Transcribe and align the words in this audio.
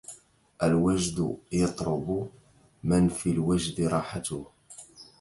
الوجد 0.63 1.37
يطرب 1.51 2.29
من 2.83 3.09
في 3.09 3.29
الوجد 3.31 3.81
راحته 3.81 4.45